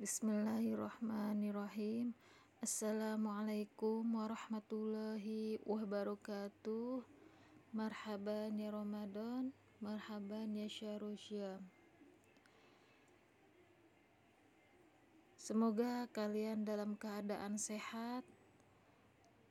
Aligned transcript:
Bismillahirrahmanirrahim. 0.00 2.16
Assalamualaikum 2.64 4.00
warahmatullahi 4.00 5.60
wabarakatuh. 5.60 7.04
Marhaban 7.76 8.56
ya 8.56 8.72
Ramadan, 8.72 9.52
marhaban 9.76 10.56
ya 10.56 10.72
syahrul 10.72 11.20
Semoga 15.36 16.08
kalian 16.16 16.64
dalam 16.64 16.96
keadaan 16.96 17.60
sehat 17.60 18.24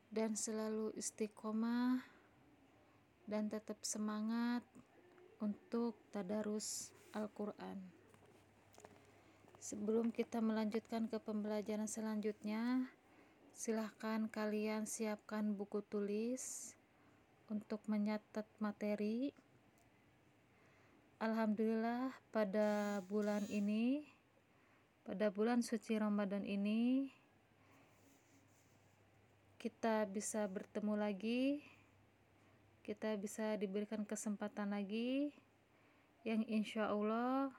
dan 0.10 0.34
selalu 0.34 0.98
istiqomah 0.98 2.02
dan 3.30 3.54
tetap 3.54 3.86
semangat 3.86 4.66
untuk 5.46 5.94
tadarus 6.10 6.90
Al-Quran. 7.14 7.99
Sebelum 9.60 10.16
kita 10.16 10.40
melanjutkan 10.40 11.12
ke 11.12 11.20
pembelajaran 11.20 11.84
selanjutnya, 11.84 12.88
silahkan 13.52 14.32
kalian 14.32 14.88
siapkan 14.88 15.52
buku 15.52 15.84
tulis 15.84 16.72
untuk 17.52 17.84
menyatat 17.92 18.48
materi. 18.64 19.36
Alhamdulillah 21.20 22.16
pada 22.32 23.04
bulan 23.04 23.44
ini, 23.52 24.08
pada 25.04 25.28
bulan 25.28 25.60
suci 25.60 26.00
Ramadan 26.00 26.48
ini, 26.48 27.12
kita 29.60 30.08
bisa 30.08 30.48
bertemu 30.48 30.96
lagi, 30.96 31.60
kita 32.80 33.12
bisa 33.20 33.60
diberikan 33.60 34.08
kesempatan 34.08 34.72
lagi, 34.72 35.36
yang 36.24 36.48
insya 36.48 36.88
Allah 36.88 37.52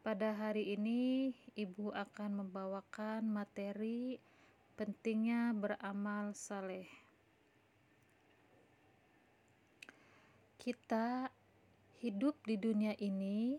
pada 0.00 0.34
hari 0.34 0.78
ini, 0.78 1.34
Ibu 1.58 1.90
akan 1.90 2.44
membawakan 2.44 3.26
materi 3.26 4.18
pentingnya 4.78 5.50
beramal 5.52 6.32
saleh. 6.38 6.86
Kita 10.54 11.26
hidup 11.98 12.38
di 12.46 12.54
dunia 12.54 12.94
ini, 13.02 13.58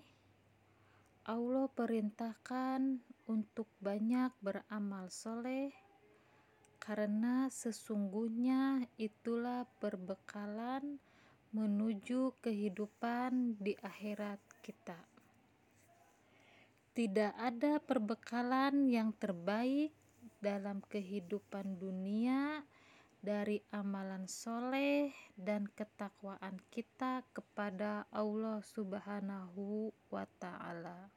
Allah 1.28 1.68
perintahkan 1.68 3.04
untuk 3.28 3.68
banyak 3.84 4.32
beramal 4.40 5.12
soleh, 5.12 5.76
karena 6.80 7.52
sesungguhnya 7.52 8.88
itulah 8.96 9.68
perbekalan 9.84 11.04
menuju 11.52 12.40
kehidupan 12.40 13.60
di 13.60 13.76
akhirat 13.84 14.40
kita. 14.64 15.19
Tidak 16.94 17.38
ada 17.38 17.78
perbekalan 17.80 18.90
yang 18.90 19.14
terbaik 19.16 19.94
dalam 20.40 20.80
kehidupan 20.88 21.80
dunia 21.80 22.64
dari 23.20 23.60
amalan 23.76 24.24
soleh 24.32 25.12
dan 25.36 25.68
ketakwaan 25.76 26.56
kita 26.72 27.28
kepada 27.36 28.08
Allah 28.16 28.64
Subhanahu 28.64 29.92
wa 30.08 30.24
Ta'ala. 30.40 31.12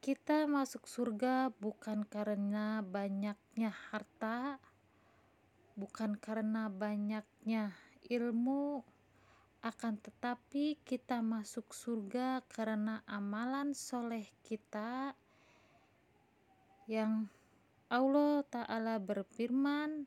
Kita 0.00 0.44
masuk 0.44 0.84
surga 0.84 1.48
bukan 1.60 2.04
karena 2.04 2.84
banyaknya 2.84 3.72
harta, 3.88 4.60
bukan 5.76 6.16
karena 6.20 6.68
banyaknya 6.68 7.72
ilmu, 8.12 8.84
akan 9.64 9.96
tetapi 9.96 10.76
kita 10.84 11.24
masuk 11.24 11.72
surga 11.72 12.44
karena 12.52 13.00
amalan 13.08 13.72
soleh 13.72 14.28
kita 14.44 15.16
yang 16.84 17.32
Allah 17.88 18.44
Ta'ala 18.44 19.00
berfirman 19.00 20.04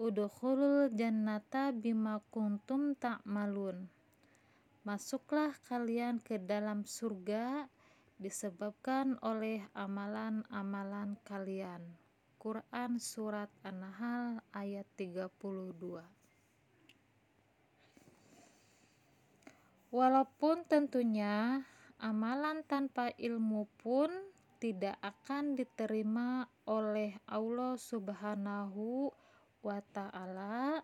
Udukhulul 0.00 0.88
jannata 0.96 1.68
bima 1.76 2.24
kuntum 2.32 2.96
ta'malun 2.96 3.92
Masuklah 4.88 5.52
kalian 5.68 6.24
ke 6.24 6.40
dalam 6.40 6.88
surga 6.88 7.68
disebabkan 8.16 9.20
oleh 9.20 9.64
amalan-amalan 9.76 11.20
kalian. 11.28 11.80
Quran 12.40 12.96
Surat 13.00 13.52
An-Nahl 13.64 14.40
ayat 14.52 14.88
32 14.96 16.23
Walaupun 19.94 20.66
tentunya 20.66 21.62
amalan 22.02 22.66
tanpa 22.66 23.14
ilmu 23.14 23.70
pun 23.78 24.10
tidak 24.58 24.98
akan 24.98 25.54
diterima 25.54 26.50
oleh 26.66 27.14
Allah 27.30 27.78
Subhanahu 27.78 29.14
wa 29.62 29.78
Ta'ala. 29.94 30.82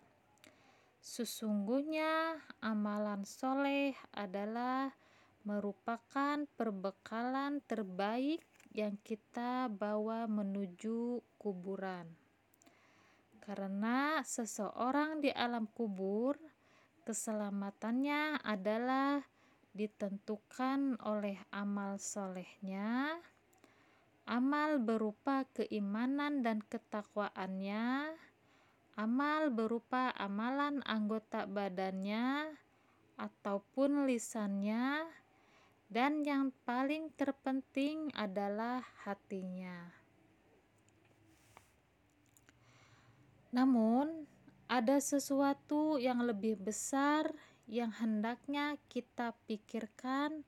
Sesungguhnya 1.03 2.39
amalan 2.63 3.27
soleh 3.27 3.99
adalah 4.15 4.95
merupakan 5.43 6.47
perbekalan 6.55 7.67
terbaik 7.67 8.47
yang 8.71 8.95
kita 9.03 9.67
bawa 9.75 10.31
menuju 10.31 11.19
kuburan. 11.35 12.07
Karena 13.43 14.23
seseorang 14.23 15.19
di 15.19 15.35
alam 15.35 15.67
kubur 15.67 16.50
keselamatannya 17.11 18.39
adalah 18.47 19.19
ditentukan 19.75 20.95
oleh 21.03 21.43
amal 21.51 21.99
solehnya, 21.99 23.19
amal 24.31 24.79
berupa 24.79 25.43
keimanan 25.51 26.47
dan 26.47 26.63
ketakwaannya, 26.63 28.15
amal 28.95 29.51
berupa 29.51 30.15
amalan 30.15 30.87
anggota 30.87 31.51
badannya 31.51 32.55
ataupun 33.19 34.07
lisannya, 34.07 35.03
dan 35.91 36.23
yang 36.23 36.55
paling 36.63 37.11
terpenting 37.19 38.15
adalah 38.15 38.87
hatinya. 39.03 39.91
Namun, 43.51 44.31
ada 44.71 45.03
sesuatu 45.03 45.99
yang 45.99 46.23
lebih 46.23 46.55
besar 46.55 47.27
yang 47.67 47.91
hendaknya 47.91 48.79
kita 48.87 49.35
pikirkan 49.51 50.47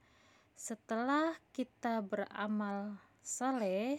setelah 0.54 1.34
kita 1.50 1.98
beramal 2.06 3.02
saleh, 3.18 3.98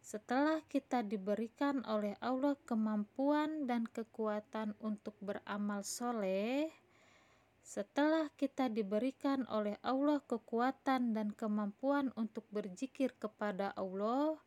setelah 0.00 0.64
kita 0.72 1.04
diberikan 1.04 1.84
oleh 1.84 2.16
Allah 2.24 2.56
kemampuan 2.64 3.68
dan 3.68 3.84
kekuatan 3.84 4.72
untuk 4.80 5.12
beramal 5.20 5.84
soleh, 5.84 6.72
setelah 7.60 8.32
kita 8.40 8.72
diberikan 8.72 9.44
oleh 9.52 9.76
Allah 9.84 10.24
kekuatan 10.24 11.12
dan 11.12 11.28
kemampuan 11.36 12.08
untuk 12.16 12.48
berzikir 12.48 13.12
kepada 13.20 13.76
Allah, 13.76 14.40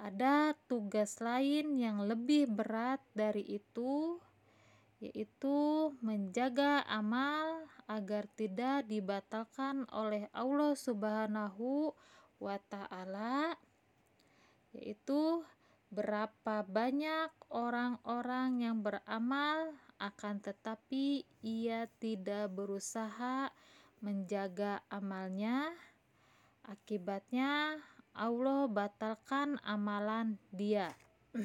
ada 0.00 0.56
tugas 0.64 1.20
lain 1.20 1.76
yang 1.76 2.08
lebih 2.08 2.48
berat 2.48 3.04
dari 3.12 3.44
itu, 3.44 4.16
yaitu 5.00 5.90
menjaga 6.04 6.84
amal 6.84 7.64
agar 7.88 8.28
tidak 8.36 8.84
dibatalkan 8.86 9.88
oleh 9.90 10.28
Allah 10.36 10.76
Subhanahu 10.76 11.96
wa 12.36 12.56
taala 12.68 13.56
yaitu 14.76 15.42
berapa 15.90 16.62
banyak 16.62 17.32
orang-orang 17.50 18.62
yang 18.62 18.78
beramal 18.84 19.74
akan 19.98 20.38
tetapi 20.40 21.26
ia 21.42 21.90
tidak 22.00 22.48
berusaha 22.54 23.50
menjaga 24.00 24.80
amalnya. 24.88 25.74
Akibatnya 26.64 27.82
Allah 28.16 28.70
batalkan 28.70 29.58
amalan 29.66 30.38
dia. 30.54 30.94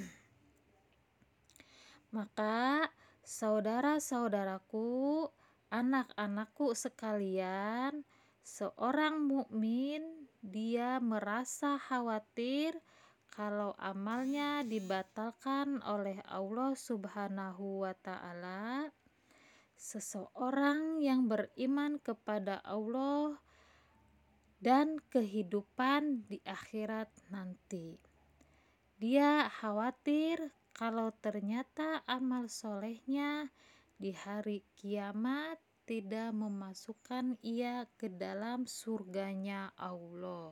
Maka 2.16 2.88
Saudara-saudaraku, 3.26 5.26
anak-anakku 5.74 6.78
sekalian, 6.78 8.06
seorang 8.46 9.18
mukmin 9.18 10.30
dia 10.46 11.02
merasa 11.02 11.82
khawatir 11.82 12.78
kalau 13.34 13.74
amalnya 13.82 14.62
dibatalkan 14.62 15.82
oleh 15.90 16.22
Allah 16.30 16.78
Subhanahu 16.78 17.90
wa 17.90 17.98
taala. 17.98 18.94
Seseorang 19.74 21.02
yang 21.02 21.26
beriman 21.26 21.98
kepada 21.98 22.62
Allah 22.62 23.42
dan 24.62 25.02
kehidupan 25.10 26.30
di 26.30 26.38
akhirat 26.46 27.10
nanti. 27.34 27.98
Dia 29.02 29.50
khawatir 29.50 30.54
kalau 30.76 31.08
ternyata 31.24 32.04
amal 32.04 32.52
solehnya 32.52 33.48
di 33.96 34.12
hari 34.12 34.60
kiamat 34.76 35.56
tidak 35.88 36.36
memasukkan 36.36 37.40
ia 37.40 37.88
ke 37.96 38.12
dalam 38.12 38.68
surganya 38.68 39.72
Allah. 39.80 40.52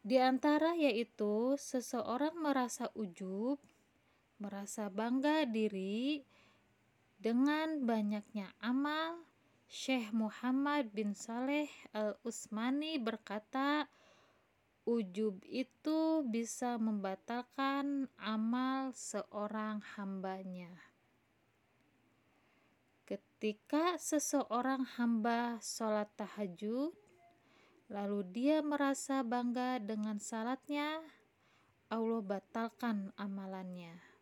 Di 0.00 0.16
antara 0.20 0.72
yaitu 0.72 1.56
seseorang 1.60 2.36
merasa 2.36 2.88
ujub, 2.96 3.60
merasa 4.40 4.88
bangga 4.88 5.44
diri 5.44 6.24
dengan 7.20 7.84
banyaknya 7.84 8.52
amal. 8.60 9.20
Syekh 9.64 10.12
Muhammad 10.12 10.92
bin 10.92 11.16
Saleh 11.16 11.72
Al-Utsmani 11.96 13.00
berkata, 13.00 13.88
ujub 14.84 15.40
itu 15.48 16.20
bisa 16.28 16.76
membatalkan 16.76 18.08
amal 18.20 18.92
seorang 18.92 19.80
hambanya. 19.96 20.72
Ketika 23.04 24.00
seseorang 24.00 24.84
hamba 24.96 25.60
sholat 25.60 26.08
tahajud, 26.16 26.96
lalu 27.92 28.20
dia 28.32 28.64
merasa 28.64 29.20
bangga 29.20 29.76
dengan 29.80 30.16
salatnya, 30.16 31.04
Allah 31.92 32.24
batalkan 32.24 33.12
amalannya. 33.20 34.14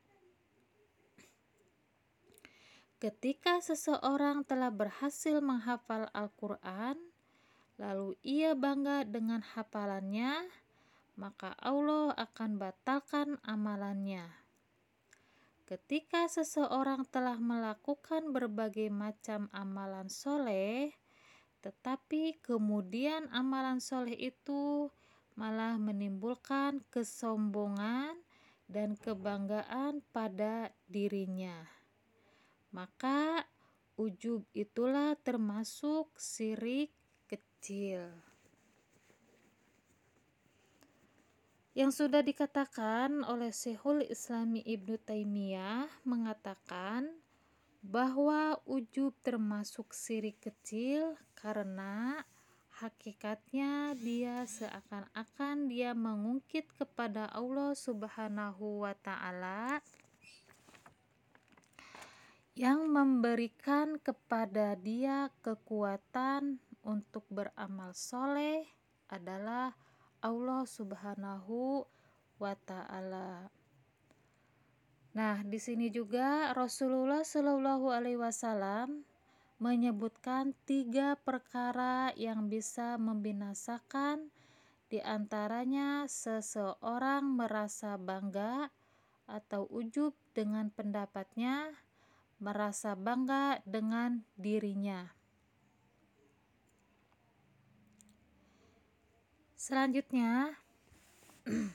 Ketika 3.02 3.58
seseorang 3.58 4.46
telah 4.46 4.70
berhasil 4.70 5.42
menghafal 5.42 6.06
Al-Quran, 6.14 7.11
lalu 7.76 8.16
ia 8.24 8.56
bangga 8.56 9.04
dengan 9.04 9.44
hafalannya, 9.44 10.48
maka 11.20 11.52
Allah 11.60 12.16
akan 12.16 12.56
batalkan 12.56 13.36
amalannya. 13.44 14.26
Ketika 15.68 16.28
seseorang 16.28 17.08
telah 17.08 17.40
melakukan 17.40 18.32
berbagai 18.32 18.92
macam 18.92 19.48
amalan 19.56 20.10
soleh, 20.12 20.92
tetapi 21.64 22.42
kemudian 22.42 23.30
amalan 23.32 23.78
soleh 23.78 24.18
itu 24.18 24.92
malah 25.38 25.80
menimbulkan 25.80 26.84
kesombongan 26.92 28.20
dan 28.68 28.98
kebanggaan 29.00 30.04
pada 30.12 30.76
dirinya 30.88 31.82
maka 32.72 33.44
ujub 34.00 34.48
itulah 34.56 35.12
termasuk 35.20 36.08
sirik 36.16 36.90
kecil. 37.62 38.10
Yang 41.78 42.04
sudah 42.04 42.26
dikatakan 42.26 43.22
oleh 43.22 43.54
Syekhul 43.54 44.02
Islami 44.10 44.66
Ibnu 44.66 44.98
Taimiyah 44.98 45.86
mengatakan 46.02 47.06
bahwa 47.86 48.58
ujub 48.66 49.14
termasuk 49.22 49.94
sirik 49.94 50.42
kecil 50.42 51.14
karena 51.38 52.26
hakikatnya 52.82 53.94
dia 53.94 54.42
seakan-akan 54.42 55.70
dia 55.70 55.94
mengungkit 55.94 56.66
kepada 56.74 57.30
Allah 57.30 57.78
Subhanahu 57.78 58.82
wa 58.82 58.94
taala 58.98 59.78
yang 62.58 62.90
memberikan 62.90 64.02
kepada 64.02 64.74
dia 64.76 65.30
kekuatan 65.40 66.60
untuk 66.82 67.26
beramal 67.30 67.94
soleh 67.94 68.66
adalah 69.10 69.74
Allah 70.22 70.62
Subhanahu 70.66 71.86
wa 72.38 72.54
Ta'ala. 72.54 73.50
Nah, 75.12 75.44
di 75.44 75.60
sini 75.60 75.92
juga 75.92 76.56
Rasulullah 76.56 77.20
Shallallahu 77.20 77.92
Alaihi 77.92 78.16
Wasallam 78.16 79.04
menyebutkan 79.60 80.56
tiga 80.66 81.14
perkara 81.20 82.10
yang 82.18 82.48
bisa 82.48 82.96
membinasakan 82.96 84.32
di 84.90 84.98
antaranya 84.98 86.08
seseorang 86.10 87.24
merasa 87.38 87.94
bangga 88.00 88.72
atau 89.30 89.68
ujub 89.70 90.16
dengan 90.34 90.72
pendapatnya 90.72 91.76
merasa 92.42 92.98
bangga 92.98 93.62
dengan 93.62 94.26
dirinya. 94.34 95.21
Selanjutnya, 99.62 100.58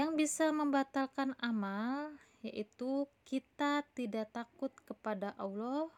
yang 0.00 0.16
bisa 0.16 0.48
membatalkan 0.48 1.36
amal 1.44 2.16
yaitu 2.40 3.04
kita 3.28 3.84
tidak 3.92 4.32
takut 4.32 4.72
kepada 4.88 5.36
Allah 5.36 5.92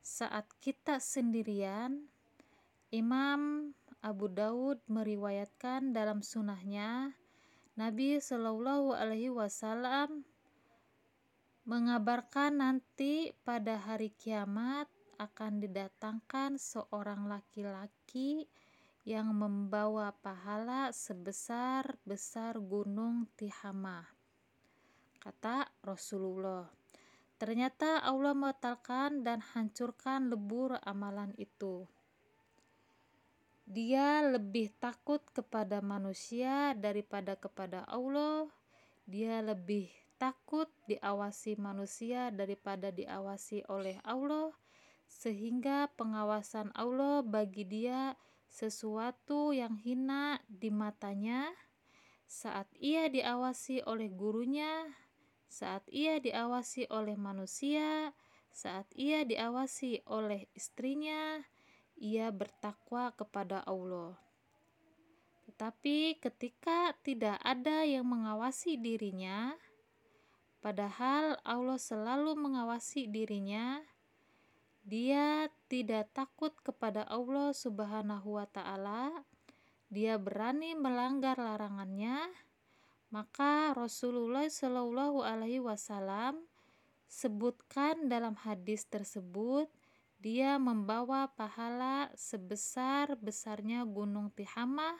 saat 0.00 0.48
kita 0.64 0.96
sendirian. 0.96 2.08
Imam 2.88 3.76
Abu 4.00 4.32
Daud 4.32 4.80
meriwayatkan 4.88 5.92
dalam 5.92 6.24
sunahnya 6.24 7.12
Nabi 7.76 8.16
Shallallahu 8.16 8.96
Alaihi 8.96 9.28
Wasallam 9.28 10.24
mengabarkan 11.68 12.64
nanti 12.64 13.36
pada 13.44 13.76
hari 13.76 14.16
kiamat 14.16 14.88
akan 15.20 15.60
didatangkan 15.60 16.56
seorang 16.56 17.28
laki-laki 17.28 18.48
yang 19.08 19.32
membawa 19.32 20.12
pahala 20.20 20.92
sebesar-besar 20.92 22.60
gunung 22.60 23.24
Tihama. 23.40 24.04
Kata 25.16 25.64
Rasulullah, 25.80 26.68
ternyata 27.40 28.04
Allah 28.04 28.36
membatalkan 28.36 29.24
dan 29.24 29.40
hancurkan 29.40 30.28
lebur 30.28 30.76
amalan 30.84 31.32
itu. 31.40 31.88
Dia 33.64 34.28
lebih 34.28 34.76
takut 34.76 35.24
kepada 35.32 35.80
manusia 35.80 36.76
daripada 36.76 37.32
kepada 37.32 37.88
Allah. 37.88 38.44
Dia 39.08 39.40
lebih 39.40 39.88
takut 40.20 40.68
diawasi 40.84 41.56
manusia 41.56 42.28
daripada 42.28 42.92
diawasi 42.92 43.64
oleh 43.72 43.96
Allah, 44.04 44.52
sehingga 45.08 45.88
pengawasan 45.96 46.76
Allah 46.76 47.24
bagi 47.24 47.64
dia 47.64 48.12
sesuatu 48.48 49.52
yang 49.52 49.76
hina 49.78 50.40
di 50.48 50.72
matanya 50.72 51.52
saat 52.28 52.68
ia 52.76 53.08
diawasi 53.08 53.84
oleh 53.88 54.12
gurunya, 54.12 54.88
saat 55.48 55.84
ia 55.88 56.20
diawasi 56.20 56.92
oleh 56.92 57.16
manusia, 57.16 58.12
saat 58.52 58.84
ia 58.92 59.24
diawasi 59.24 60.04
oleh 60.04 60.44
istrinya, 60.52 61.40
ia 61.96 62.28
bertakwa 62.28 63.16
kepada 63.16 63.64
Allah. 63.64 64.16
Tetapi 65.48 66.20
ketika 66.20 66.92
tidak 67.00 67.40
ada 67.40 67.88
yang 67.88 68.04
mengawasi 68.04 68.76
dirinya, 68.76 69.56
Padahal 70.58 71.38
Allah 71.46 71.78
selalu 71.78 72.34
mengawasi 72.34 73.06
dirinya. 73.06 73.78
Dia 74.88 75.52
tidak 75.68 76.08
takut 76.16 76.56
kepada 76.64 77.04
Allah 77.04 77.52
Subhanahu 77.52 78.40
wa 78.40 78.48
taala. 78.48 79.12
Dia 79.92 80.16
berani 80.16 80.72
melanggar 80.72 81.36
larangannya. 81.36 82.32
Maka 83.12 83.76
Rasulullah 83.76 84.48
Shallallahu 84.48 85.20
alaihi 85.20 85.60
wasallam 85.60 86.40
sebutkan 87.04 88.08
dalam 88.08 88.32
hadis 88.40 88.88
tersebut 88.88 89.68
dia 90.24 90.56
membawa 90.56 91.28
pahala 91.36 92.08
sebesar-besarnya 92.16 93.84
gunung 93.84 94.32
Tihamah 94.32 94.96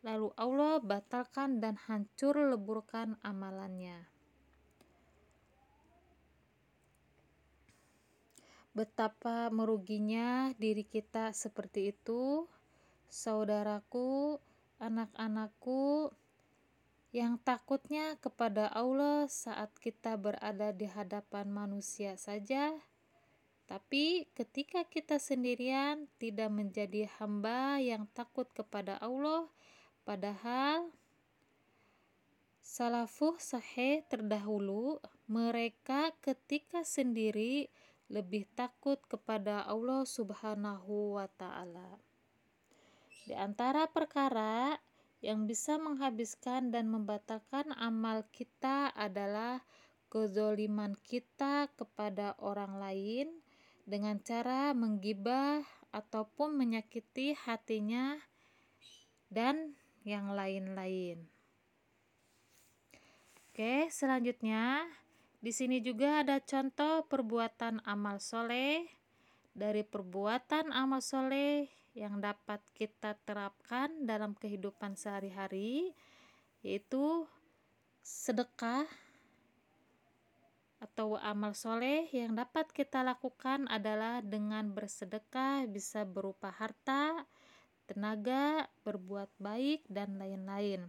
lalu 0.00 0.32
Allah 0.36 0.80
batalkan 0.80 1.60
dan 1.60 1.76
hancur 1.76 2.36
leburkan 2.36 3.20
amalannya. 3.20 4.19
Betapa 8.70 9.50
meruginya 9.50 10.54
diri 10.56 10.86
kita 10.86 11.34
seperti 11.34 11.90
itu, 11.90 12.46
saudaraku, 13.10 14.38
anak-anakku, 14.78 16.14
yang 17.10 17.42
takutnya 17.42 18.14
kepada 18.22 18.70
Allah 18.70 19.26
saat 19.26 19.74
kita 19.82 20.14
berada 20.14 20.70
di 20.70 20.86
hadapan 20.86 21.50
manusia 21.50 22.14
saja, 22.14 22.70
tapi 23.66 24.30
ketika 24.34 24.86
kita 24.86 25.18
sendirian 25.18 26.06
tidak 26.22 26.50
menjadi 26.54 27.10
hamba 27.18 27.82
yang 27.82 28.06
takut 28.14 28.46
kepada 28.54 28.94
Allah, 29.02 29.50
padahal 30.06 30.90
salafuh 32.62 33.34
sahih 33.42 34.06
terdahulu 34.06 35.02
mereka 35.26 36.14
ketika 36.22 36.86
sendiri 36.86 37.66
lebih 38.10 38.44
takut 38.58 38.98
kepada 39.06 39.62
Allah 39.64 40.02
Subhanahu 40.02 41.14
wa 41.16 41.30
Ta'ala. 41.30 42.02
Di 43.24 43.38
antara 43.38 43.86
perkara 43.86 44.74
yang 45.22 45.46
bisa 45.46 45.78
menghabiskan 45.78 46.74
dan 46.74 46.90
membatalkan 46.90 47.70
amal 47.78 48.26
kita 48.34 48.90
adalah 48.98 49.62
kezoliman 50.10 50.98
kita 51.06 51.70
kepada 51.78 52.34
orang 52.42 52.82
lain 52.82 53.28
dengan 53.86 54.18
cara 54.18 54.74
menggibah 54.74 55.62
ataupun 55.94 56.58
menyakiti 56.58 57.38
hatinya 57.38 58.18
dan 59.30 59.78
yang 60.02 60.34
lain-lain. 60.34 61.30
Oke, 63.50 63.86
selanjutnya 63.92 64.88
di 65.40 65.56
sini 65.56 65.80
juga 65.80 66.20
ada 66.20 66.36
contoh 66.44 67.08
perbuatan 67.08 67.80
amal 67.88 68.20
soleh. 68.20 68.84
Dari 69.50 69.82
perbuatan 69.82 70.70
amal 70.70 71.00
soleh 71.00 71.66
yang 71.96 72.20
dapat 72.20 72.60
kita 72.76 73.16
terapkan 73.24 74.04
dalam 74.04 74.36
kehidupan 74.36 74.94
sehari-hari, 74.94 75.96
yaitu 76.60 77.24
sedekah 78.04 78.84
atau 80.80 81.20
amal 81.20 81.52
soleh 81.52 82.08
yang 82.12 82.32
dapat 82.32 82.68
kita 82.72 83.04
lakukan 83.04 83.68
adalah 83.68 84.24
dengan 84.24 84.72
bersedekah 84.72 85.68
bisa 85.68 86.08
berupa 86.08 86.48
harta, 86.48 87.28
tenaga, 87.84 88.64
berbuat 88.84 89.28
baik, 89.36 89.84
dan 89.92 90.16
lain-lain. 90.16 90.88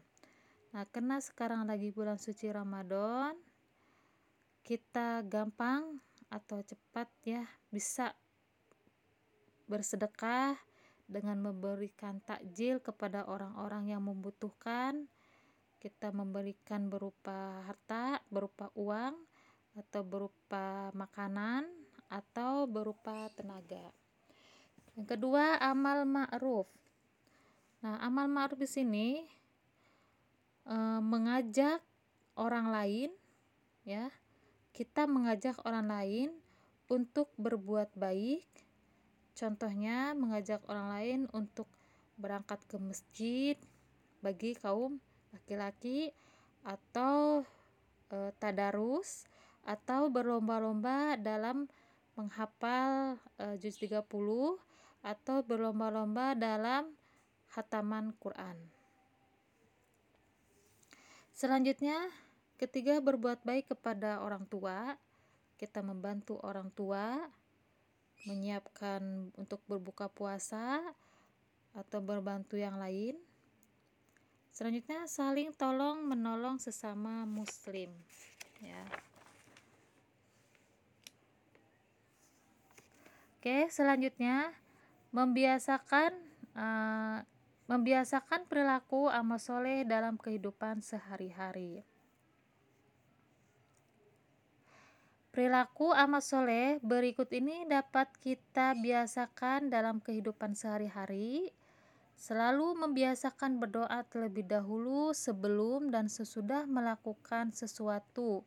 Nah, 0.72 0.88
karena 0.88 1.20
sekarang 1.20 1.68
lagi 1.68 1.92
bulan 1.92 2.16
suci 2.16 2.48
Ramadan, 2.48 3.36
kita 4.62 5.26
gampang 5.26 6.00
atau 6.32 6.64
cepat 6.64 7.12
ya 7.28 7.44
bisa 7.74 8.16
bersedekah 9.68 10.56
dengan 11.12 11.52
memberikan 11.52 12.24
takjil 12.24 12.80
kepada 12.80 13.28
orang-orang 13.28 13.92
yang 13.92 14.04
membutuhkan. 14.04 15.12
Kita 15.82 16.14
memberikan 16.14 16.88
berupa 16.88 17.66
harta, 17.66 18.22
berupa 18.30 18.70
uang, 18.78 19.18
atau 19.76 20.02
berupa 20.04 20.92
makanan 20.92 21.68
atau 22.12 22.68
berupa 22.68 23.32
tenaga. 23.32 23.92
Yang 25.00 25.16
kedua, 25.16 25.56
amal 25.64 26.04
ma'ruf. 26.04 26.68
Nah, 27.80 27.98
amal 28.04 28.28
ma'ruf 28.28 28.60
di 28.60 28.68
sini 28.68 29.08
e, 30.68 30.76
mengajak 31.00 31.80
orang 32.36 32.68
lain 32.68 33.10
ya. 33.88 34.12
Kita 34.72 35.04
mengajak 35.08 35.60
orang 35.68 35.88
lain 35.92 36.30
untuk 36.92 37.32
berbuat 37.40 37.96
baik. 37.96 38.48
Contohnya 39.36 40.16
mengajak 40.16 40.64
orang 40.68 40.88
lain 40.92 41.20
untuk 41.32 41.68
berangkat 42.20 42.60
ke 42.68 42.78
masjid 42.80 43.56
bagi 44.20 44.54
kaum 44.56 45.00
laki-laki 45.32 46.12
atau 46.62 47.42
e, 48.12 48.36
tadarus 48.38 49.26
atau 49.66 50.12
berlomba-lomba 50.12 51.16
dalam 51.18 51.66
menghafal 52.14 53.18
e, 53.40 53.58
juz 53.58 53.80
30 53.80 54.06
atau 55.02 55.38
berlomba-lomba 55.42 56.38
dalam 56.38 56.94
hataman 57.58 58.14
Quran. 58.22 58.56
Selanjutnya, 61.34 61.98
ketiga 62.62 63.02
berbuat 63.02 63.42
baik 63.42 63.74
kepada 63.74 64.22
orang 64.22 64.46
tua. 64.46 64.94
Kita 65.58 65.82
membantu 65.82 66.38
orang 66.46 66.70
tua 66.78 67.18
menyiapkan 68.30 69.34
untuk 69.34 69.66
berbuka 69.66 70.06
puasa 70.06 70.78
atau 71.74 72.00
berbantu 72.02 72.62
yang 72.62 72.78
lain. 72.78 73.18
Selanjutnya, 74.54 75.10
saling 75.10 75.56
tolong 75.58 76.06
menolong 76.06 76.60
sesama 76.60 77.24
muslim, 77.24 77.90
ya. 78.60 78.84
Oke, 83.42 83.72
selanjutnya 83.74 84.54
membiasakan 85.10 86.14
uh, 86.54 87.26
membiasakan 87.66 88.46
perilaku 88.46 89.08
amal 89.08 89.40
soleh 89.40 89.88
dalam 89.88 90.20
kehidupan 90.20 90.84
sehari-hari. 90.84 91.88
Perilaku 95.32 95.96
amal 95.96 96.20
soleh 96.20 96.76
berikut 96.84 97.32
ini 97.32 97.64
dapat 97.64 98.12
kita 98.20 98.76
biasakan 98.76 99.72
dalam 99.72 100.04
kehidupan 100.04 100.60
sehari-hari. 100.60 101.56
Selalu 102.20 102.76
membiasakan 102.76 103.56
berdoa 103.56 104.04
terlebih 104.12 104.44
dahulu 104.44 105.16
sebelum 105.16 105.88
dan 105.88 106.12
sesudah 106.12 106.68
melakukan 106.68 107.56
sesuatu. 107.56 108.44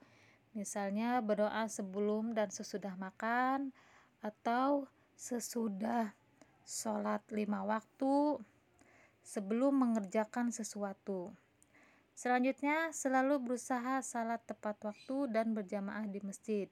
Misalnya 0.52 1.24
berdoa 1.24 1.64
sebelum 1.72 2.36
dan 2.36 2.52
sesudah 2.52 2.92
makan, 3.00 3.72
atau 4.20 4.84
sesudah 5.16 6.12
sholat 6.68 7.24
lima 7.32 7.64
waktu 7.64 8.44
sebelum 9.24 9.72
mengerjakan 9.72 10.52
sesuatu. 10.52 11.32
Selanjutnya, 12.14 12.94
selalu 12.94 13.42
berusaha 13.42 13.98
salat 14.00 14.38
tepat 14.46 14.78
waktu 14.86 15.34
dan 15.34 15.50
berjamaah 15.50 16.06
di 16.06 16.22
masjid. 16.22 16.70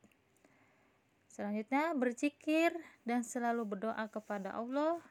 Selanjutnya, 1.27 1.91
berzikir 1.99 2.71
dan 3.03 3.27
selalu 3.27 3.67
berdoa 3.75 4.07
kepada 4.07 4.55
Allah. 4.55 5.03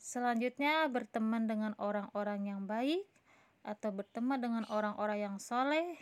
Selanjutnya, 0.00 0.88
berteman 0.88 1.44
dengan 1.44 1.72
orang-orang 1.76 2.48
yang 2.48 2.64
baik 2.64 3.04
atau 3.62 3.94
berteman 3.94 4.40
dengan 4.42 4.64
orang-orang 4.72 5.18
yang 5.30 5.36
soleh 5.38 5.94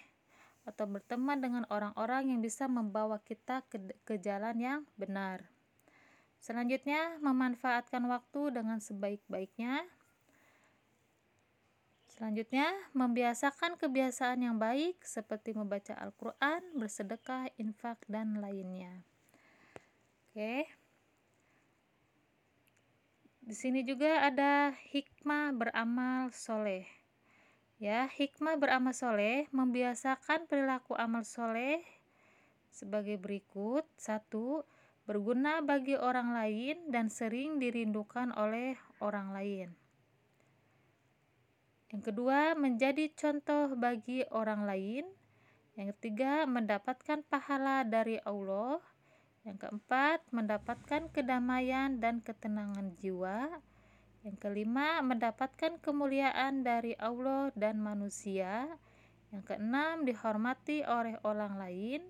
atau 0.64 0.84
berteman 0.86 1.40
dengan 1.40 1.64
orang-orang 1.72 2.30
yang 2.32 2.40
bisa 2.40 2.68
membawa 2.68 3.18
kita 3.24 3.64
ke, 3.66 3.80
ke 4.04 4.20
jalan 4.20 4.56
yang 4.60 4.80
benar. 4.94 5.44
Selanjutnya, 6.40 7.20
memanfaatkan 7.20 8.00
waktu 8.08 8.60
dengan 8.60 8.80
sebaik-baiknya. 8.80 9.84
Selanjutnya, 12.20 12.68
membiasakan 12.92 13.80
kebiasaan 13.80 14.44
yang 14.44 14.60
baik 14.60 15.00
seperti 15.00 15.56
membaca 15.56 15.96
Al-Quran, 15.96 16.76
bersedekah, 16.76 17.48
infak, 17.56 17.96
dan 18.12 18.36
lainnya. 18.44 19.00
Oke. 20.28 20.68
Di 23.40 23.56
sini 23.56 23.80
juga 23.88 24.20
ada 24.20 24.76
hikmah 24.92 25.56
beramal 25.56 26.28
soleh. 26.36 26.84
Ya, 27.80 28.04
hikmah 28.12 28.60
beramal 28.60 28.92
soleh 28.92 29.48
membiasakan 29.48 30.44
perilaku 30.44 30.92
amal 31.00 31.24
soleh 31.24 31.80
sebagai 32.68 33.16
berikut. 33.16 33.88
Satu, 33.96 34.68
berguna 35.08 35.64
bagi 35.64 35.96
orang 35.96 36.36
lain 36.36 36.92
dan 36.92 37.08
sering 37.08 37.56
dirindukan 37.56 38.28
oleh 38.36 38.76
orang 39.00 39.32
lain. 39.32 39.79
Yang 41.90 42.14
kedua, 42.14 42.54
menjadi 42.54 43.10
contoh 43.18 43.74
bagi 43.74 44.22
orang 44.30 44.62
lain. 44.62 45.04
Yang 45.74 45.98
ketiga, 45.98 46.46
mendapatkan 46.46 47.26
pahala 47.26 47.82
dari 47.82 48.22
Allah. 48.22 48.78
Yang 49.42 49.66
keempat, 49.66 50.22
mendapatkan 50.30 51.10
kedamaian 51.10 51.98
dan 51.98 52.22
ketenangan 52.22 52.94
jiwa. 52.94 53.50
Yang 54.22 54.36
kelima, 54.38 55.02
mendapatkan 55.02 55.82
kemuliaan 55.82 56.62
dari 56.62 56.94
Allah 56.94 57.50
dan 57.58 57.82
manusia. 57.82 58.70
Yang 59.34 59.50
keenam, 59.50 60.06
dihormati 60.06 60.86
oleh 60.86 61.18
orang 61.26 61.58
lain. 61.58 62.06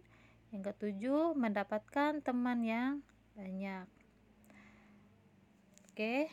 Yang 0.53 0.77
ketujuh, 0.77 1.33
mendapatkan 1.41 2.21
teman 2.21 2.61
yang 2.67 2.93
banyak. 3.33 3.89
Oke, 5.89 6.29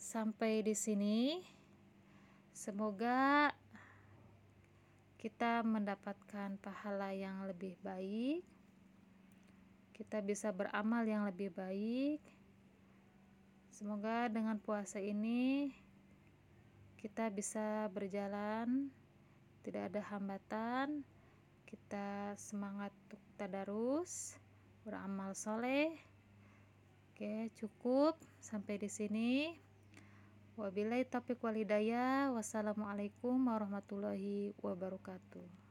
sampai 0.00 0.64
di 0.64 0.72
sini. 0.72 1.57
Semoga 2.58 3.54
kita 5.22 5.62
mendapatkan 5.62 6.58
pahala 6.58 7.14
yang 7.14 7.46
lebih 7.46 7.78
baik. 7.86 8.42
Kita 9.94 10.18
bisa 10.26 10.50
beramal 10.50 11.06
yang 11.06 11.22
lebih 11.22 11.54
baik 11.54 12.18
Semoga 13.78 14.26
dengan 14.26 14.58
puasa 14.58 14.98
ini 14.98 15.70
kita 16.98 17.30
bisa 17.30 17.86
berjalan, 17.94 18.90
tidak 19.62 19.94
ada 19.94 20.02
hambatan, 20.10 21.06
kita 21.62 22.34
semangat 22.34 22.90
untuk 23.06 23.22
tadarus, 23.38 24.34
beramal 24.82 25.30
soleh. 25.38 25.94
Oke, 27.14 27.54
cukup 27.54 28.18
sampai 28.42 28.82
di 28.82 28.90
sini. 28.90 29.54
Wabillahi 30.58 31.06
taufiq 31.06 31.38
walhidayah. 31.38 32.34
Wassalamualaikum 32.34 33.38
warahmatullahi 33.46 34.58
wabarakatuh. 34.58 35.67